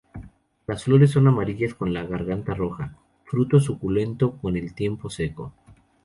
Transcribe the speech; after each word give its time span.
Las 0.65 0.85
flores 0.85 1.11
son 1.11 1.27
amarillas 1.27 1.75
con 1.75 1.93
la 1.93 2.01
garganta 2.03 2.55
roja; 2.55 2.97
fruto 3.23 3.59
suculento 3.59 4.35
con 4.37 4.57
el 4.57 4.73
tiempo 4.73 5.11
seco. 5.11 5.53